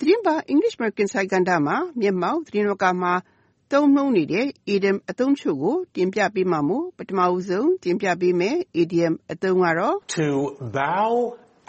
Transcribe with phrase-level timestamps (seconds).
[0.00, 3.12] သတင်းပတ် English American စာကဏ္ဍမှာ မျက်မှောက်သတင်းလောကမှာ
[3.72, 10.28] သုံးနှုန်းနေတဲ့ idiom အသုံးချို့ကို တင်ပြပေးမှာမို့ ပထမဦးဆုံးတင်ပြပေးမယ် idiom အသုံးကတော့ To
[10.78, 11.12] bow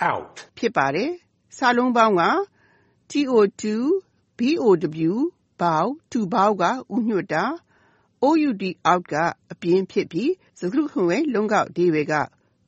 [0.09, 1.11] out ဖြစ်ပါတယ်။
[1.57, 2.23] စာလုံးပေါင်းက
[3.61, 3.75] to
[5.61, 6.63] bow to bow က
[6.95, 7.43] ဥညွတ်တာ
[8.25, 9.15] out out က
[9.51, 12.13] အပြင်ဖြစ်ပြီးစကားခုံရဲ့လုံးကောက်အဓိပ္ပာယ်က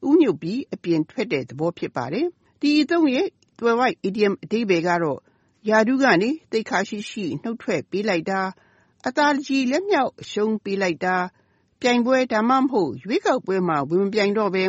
[0.10, 2.26] ဥညွတ်ပြီးအပြင်ထွက်တဲ့သဘောဖြစ်ပါတယ်။
[2.62, 3.28] ဒီအသုံးရဲ့
[3.60, 5.20] သွယ်ဝိုက် idiom အဓိပ္ပာယ်ကတော့
[5.70, 8.42] ယာဒူးကနေ သိက္ခာရှိရှိ နှုတ်ထွက်ပေးလိုက်တာ
[9.08, 11.16] အသာတကြည် လက်မြောက်အရှုံးပေးလိုက်တာ
[11.82, 14.64] ပြိုင်ပွဲ ဒါမှမဟုတ် ရွေးကောက်ပွဲမှာ ဝင်မပြိုင်တော့ဘဲ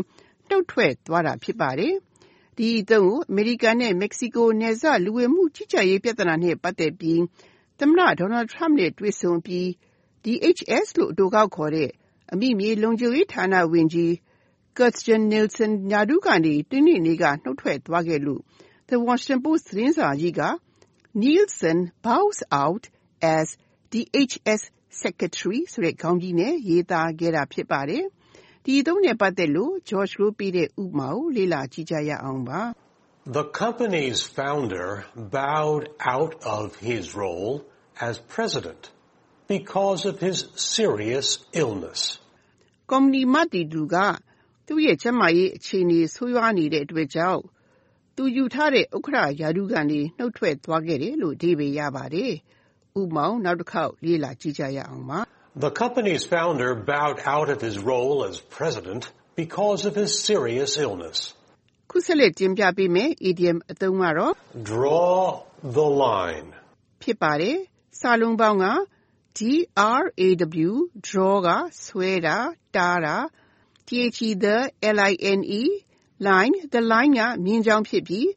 [0.49, 1.95] နှုတ်ထွက်သွားတာ ဖြစ်ပါတယ်။
[2.59, 7.21] ဒီအသုံးကို အမေရိကန်နဲ့ မက္ကဆီကိုနယ်စပ် လူဝင်မှုကြီးကြပ်ရေး ပြဿနာနဲ့ ပတ်သက်ပြီး
[7.79, 9.67] သမ္မတ Donald Trump နဲ့ တွေ့ဆုံပြီး
[10.25, 11.91] DHS လို့ အတိုကောက်ခေါ်တဲ့
[12.33, 14.13] အမိမြေလုံခြုံရေးဌာနဝန်ကြီး
[14.77, 18.41] Kirstjen Nielsen ရာထူးကနေ တနင်္ဂနွေနေ့က နှုတ်ထွက်သွားခဲ့လို့
[18.89, 20.43] The Washington Post သတင်းစာကြီးက
[21.24, 22.84] Nielsen bows out
[23.22, 23.48] as
[23.92, 24.62] DHS
[25.04, 28.06] Secretary ဆိုတဲ့ခေါင်းကြီးနဲ့ရေးသားခဲ့တာဖြစ်ပါတယ်။
[28.66, 32.62] ဒီအသုံးနဲ့ပတ်သက်လို့ George လို့ပြီးတဲ့ဥပမာကိုလေ့လာကြည့်ကြရအောင်ပါ။
[33.38, 34.90] The company's founder
[35.38, 37.54] bowed out of his role
[38.08, 38.84] as president
[39.56, 40.38] because of his
[40.76, 41.28] serious
[41.62, 42.02] illness.
[42.92, 43.96] ကုမ္ပဏီမတည်သူက
[44.68, 47.44] သူ့ရဲ့ကျန်းမာရေးအခြေအနေဆိုးရွားနေတဲ့အတွက်ကြောင့်
[48.17, 52.33] သူယူထားတဲ့ ဥက္ကဋ္ဌရာထူးကနေ နှုတ်ထွက်သွားခဲ့တယ်လို့အဓိပ္ပာယ်ရပါတယ်။
[53.01, 55.21] ဥပမာနောက်တစ်ခေါက်လေ့လာကြည့်ကြရအောင်ပါ။
[55.67, 59.03] The company's founder bowed out of his role as president
[59.43, 61.19] because of his serious illness.
[61.91, 64.33] ခုဆက်လက်တင်ပြပေးမယ် idiom အသုံးကတော့
[64.73, 65.17] Draw
[65.79, 66.49] the line.
[67.03, 67.57] ဖြစ်ပါတယ်။
[68.01, 68.67] စာလုံးပေါင်းက
[69.39, 69.99] draw
[71.09, 71.49] draw က
[71.85, 72.37] ဆွဲတာ
[72.77, 73.17] တားတာ
[73.89, 75.43] the line
[76.27, 78.29] line the line ကမြင်းချောင်းဖြစ်ပြီး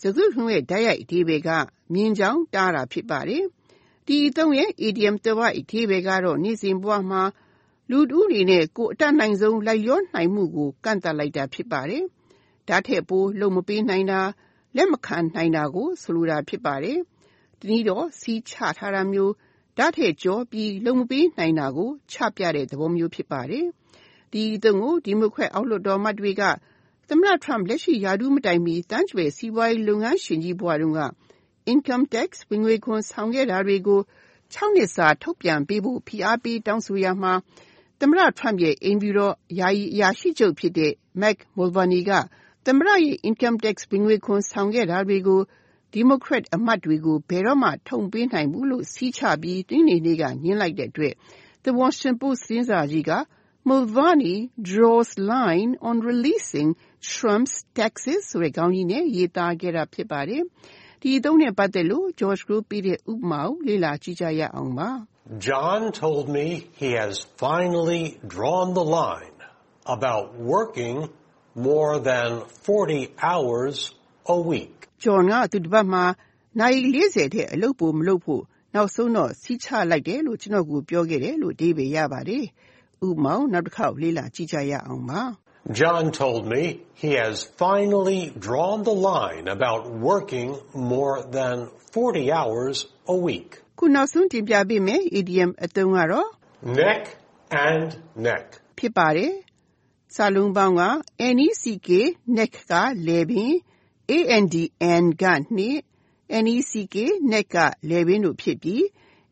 [0.00, 1.50] စကားခုံရဲ့ဓာတ်ရိုက်အဓိပ္ပာယ်က
[1.92, 3.44] မြင်းချောင်းတားတာဖြစ်ပါတယ်။
[4.06, 7.22] ဒီအသုံးရဲ့ idiom တဝိုက်အဓိပ္ပာယ်ကတော့နေ့စဉ်ဘဝမှာ
[7.90, 12.04] လူတဦးအနေနဲ့ကိုယ်အတတ်နိုင်ဆုံးလိုက်လျောနိုင်မှုကိုကန့်သတ်လိုက်တာဖြစ်ပါတယ်။
[12.68, 14.20] ဒါထက်ပိုလုပ်မပေးနိုင်တာ
[14.76, 16.98] လက်မခံနိုင်တာကိုဆိုလိုတာဖြစ်ပါတယ်။
[17.60, 19.32] တနည်းတော့စီးချထားတာမျိုး
[19.78, 23.66] ဒါထက်ကျော်ပြီးလုပ်မပေးနိုင်တာကိုချပြတဲ့သဘောမျိုးဖြစ်ပါတယ်။
[24.32, 26.42] ဒီအသုံးကိုဒီမိုကရက်အောက်လွှတ်တော်အမတ်တွေက
[27.10, 31.02] သမ္မတ Trump လက်ရှိရာထူးမတိုင်မီ သန်းကြွယ် စီးပွားရေးလုပ်ငန်းရှင်ကြီးဘဝတုန်းက
[31.72, 34.00] Income tax ဝင်ငွေခွန်ဆောင်ခဲ့တာတွေကို
[34.54, 37.32] ၆ နှစ်စာ ထုတ်ပြန်ပေးဖို့ ဖိအားပေးတောင်းဆိုရာမှာ
[38.00, 42.10] သမ္မတ Trump ရဲ့ အိမ်ဖြူတော် ယာယီအရာရှိချုပ်ဖြစ်တဲ့ Mick Mulvaney က
[42.66, 45.40] သမ္မတရဲ့ Income tax ဝင်ငွေခွန်ဆောင်ခဲ့တာတွေကို
[45.92, 51.14] ဒီမိုကရက်အမတ်တွေကို ဘယ်တော့မှ ထုံပေးနိုင်ဘူးလို့ စည်းချပြီး တနင်္ဂနွေနေ့က ငြင်းလိုက်တဲ့အတွက်
[51.64, 53.10] The Washington Post သတင်းစာကြီးက
[53.67, 56.69] Mulvaney draws line on releasing
[57.11, 60.43] Trump's taxes ဆိုတဲ့ခေါင်းကြီးနဲ့ရေးသားခဲ့တာဖြစ်ပါတယ်။
[61.01, 64.89] ဒီအသုံးနဲ့ပတ်သက်လို့ George ကိုပြီးတဲ့ဥပမာကိုလေ့လာကြည့်ကြရအောင်ပါ။
[65.47, 66.45] John told me
[66.81, 67.13] he has
[67.43, 68.03] finally
[68.33, 69.37] drawn the line
[69.95, 70.97] about working
[71.55, 72.29] more than
[72.65, 73.75] 40 hours
[74.35, 74.75] a week.
[75.03, 76.05] John ကသူတစ်ပတ်မှာ
[76.59, 78.43] နိုင်40ထက်အလုပ်ပိုမလုပ်ဖို့
[78.75, 82.45] နောက်ဆုံးတော့စီးချလိုက်တယ်လို့ကျွန်တော်ကိုပြောခဲ့တယ်လို့အဓိပ္ပာယ်ရပါတယ်။
[83.07, 85.21] ဥပမာနောက်တစ်ခေါက်လေ့လာကြည့်ကြရအောင်ပါ။
[85.79, 86.63] John told me
[87.03, 90.49] he has finally drawn the line about working
[90.93, 91.55] more than
[91.93, 92.75] 40 hours
[93.15, 93.49] a week.
[93.79, 96.29] ခုနောက်ဆုံးတင်ပြပေးမယ် idiom အသုံးကတော့
[96.81, 97.03] Neck
[97.67, 97.89] and
[98.27, 98.45] neck.
[98.77, 99.33] ဖြစ်ပါတယ်။
[100.15, 100.83] စာလုံးပေါင်းက
[101.39, 101.93] neck
[102.37, 102.73] neck က
[103.07, 103.53] လည်ပင်
[104.91, 105.23] and က
[105.55, 105.79] နှင့်
[106.47, 106.97] neck
[107.31, 107.57] neck က
[107.89, 108.81] လည်ပင်တို့ဖြစ်ပြီး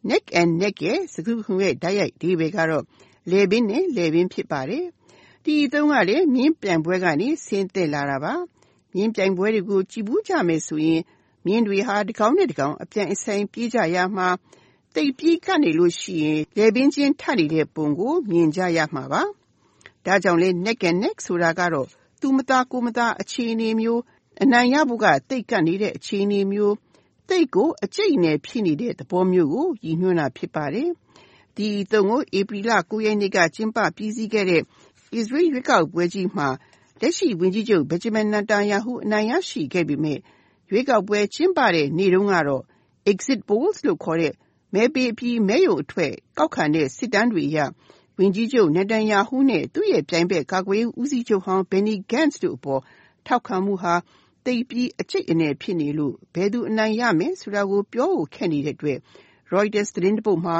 [0.09, 2.83] neck and neck ရဲ့စကားခုံရဲ့တိုက်ရိုက်အဓိပ္ပာယ်ကတော့
[3.30, 4.84] လည်ပင်းနဲ့လည်ပင်းဖြစ်ပါတယ်။
[5.44, 8.34] ဒီအသုံးကလည်းမြင်းပြိုင်ပွဲကနေဆင်းသက်လာတာပါ။
[8.94, 11.02] မြင်းပြိုင်ပွဲတွေကိုကြည့်ဘူးကြမယ်ဆိုရင်
[11.46, 14.28] မြင်းတွေဟာတစ်ကောင်နဲ့တစ်ကောင်အပြိုင်အဆိုင်ပြေးကြရမှာ
[14.94, 19.22] သိပ်ပြေးကပ်နေလို့ရှိရင်လည်ပင်းချင်းထနေတဲ့ပုံကိုမြင်ကြရမှာပါ။
[20.06, 21.88] ဒါကြောင့်လဲ neck and neck ဆိုတာကတော့
[22.20, 24.02] သူမသားကိုမသားအခြေအနေမျိုး
[24.42, 26.74] အနိုင်ရဖို့ကသိပ်ကပ်နေတဲ့အခြေအနေမျိုး
[27.28, 30.90] သိပ်ကိုအကျိတ်နဲ့ဖြစ်နေတဲ့သဘောမျိုးကိုရည်ညွှန်းတာဖြစ်ပါတယ်။
[31.56, 34.62] ဒီအသုံးကို ဧပြီလ9ရက်နေ့က ကျင်းပပြီးစီးခဲ့တဲ့
[35.18, 36.48] Israel ရွေးကောက်ပွဲကြီးမှာ
[37.00, 40.18] လက်ရှိဝန်ကြီးချုပ် Benjamin Netanyahu အနိုင်ရရှိခဲ့ပေမဲ့
[40.70, 42.62] ရွေးကောက်ပွဲ ကျင်းပတဲ့နေ့တုန်းကတော့
[43.10, 44.34] exit polls လို့ခေါ်တဲ့
[44.74, 47.58] မဲပေးအပြီး မဲရုံအထွက် ကောက်ခံတဲ့ စစ်တမ်းတွေအရ
[48.18, 52.82] ဝန်ကြီးချုပ် Netanyahu နဲ့ သူ့ရဲ့ပြိုင်ဘက် ကာကွယ်ရေးဦးစီးချုပ်ဟောင်း Benny Gantz တို့အပေါ်
[53.26, 53.94] ထောက်ခံမှုဟာ
[54.44, 58.98] သိပ်ပြီး အကျိတ်အနယ် ဖြစ်နေလို့ ဘယ်သူအနိုင်ရမယ်ဆိုတာကို ပြောဖို့ခက်နေတဲ့အတွက်
[59.52, 60.56] Reuters သတင်းတပုဒ်မှာ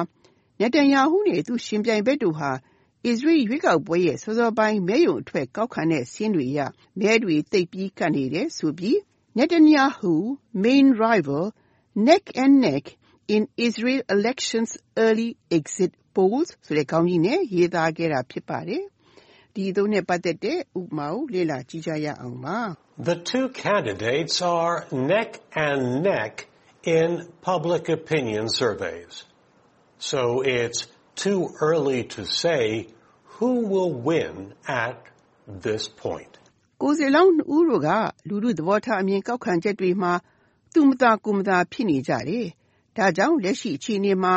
[0.59, 2.51] Netanyahu နဲ့သူ့ရှင်ပြိုင်ဘက်တို့ဟာ
[3.09, 6.59] Israel ရွေးကောက်ပွဲရဲ့စောစောပိုင်းမဲရုံအထွက်ကောက်ခံတဲ့စာရင်းတွေအရ
[6.99, 8.97] မဲတွေသိပ်ပြီးကပ်နေတယ်ဆိုပြီး
[9.37, 10.13] Netanyahu
[10.63, 11.45] main rival
[12.07, 12.85] neck and neck
[13.35, 14.71] in Israel elections
[15.05, 18.83] early exit polls ဆိုတဲ့ခေါင်းကြီးနဲ့ရေးသားခဲ့တာဖြစ်ပါတယ်။
[19.55, 22.59] ဒီအသုံးနဲ့ပတ်သက်တဲ့ဥပမာကိုလေ့လာကြည့်ကြရအောင်ပါ။
[23.09, 24.75] The two candidates are
[25.13, 25.29] neck
[25.67, 25.81] and
[26.11, 26.33] neck
[26.99, 27.09] in
[27.49, 29.13] public opinion surveys.
[30.11, 32.87] So it's too early to say
[33.37, 34.97] who will win at
[35.47, 36.33] this point.
[36.81, 37.89] ကိုယ်စားလှယ်လောင်းနှစ်ဦးတို့က
[38.27, 40.13] လူထုသဘောထားအမြင်ကောက်ခံချက်တွေမှာ
[40.73, 42.47] သူမသာကိုယ်မသာဖြစ်နေကြတယ်။
[42.97, 44.33] ဒါကြောင့်လက်ရှိအခြေအနေမှာ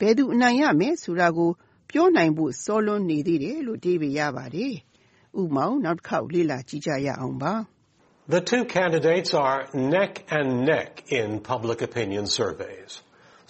[0.00, 1.50] ဘယ်သူအနိုင်ရမယ်ဆိုတာကို
[1.90, 4.74] ပြောနိုင်ဖို့စောလွန်းနေသေးတယ်လို့အဓိပ္ပာယ်ရပါတယ်။
[5.40, 7.54] ဥပမာကိုနောက်တစ်ခေါက်လေ့လာကြည့်ကြရအောင်ပါ။
[8.34, 9.60] The two candidates are
[9.96, 10.90] neck and neck
[11.20, 12.90] in public opinion surveys.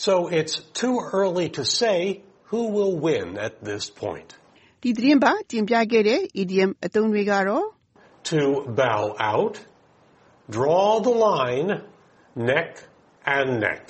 [0.07, 1.99] So it's too early to say
[2.51, 4.31] who will win at this point.
[4.83, 7.67] ဒီသတင်းပတ်တင်ပြခဲ့တဲ့ idiom အသုံးတွေကတော့
[8.31, 8.41] To
[8.83, 9.03] bow
[9.33, 9.55] out,
[10.57, 11.71] draw the line,
[12.51, 12.71] neck
[13.37, 13.83] and neck.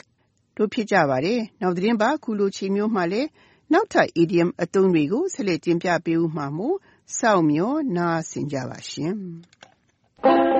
[0.56, 3.28] တို့ဖြစ်ကြပါတယ်။နောက်သတင်းပတ်ခုလိုချီမျိုးမှလည်း
[3.72, 6.76] နောက်ထပ် idiom အသုံးတွေကိုဆက်လက်တင်ပြပေးဦးမှာမို့
[7.18, 9.14] စောင့်မျှော်နားဆင်ကြပါရှင်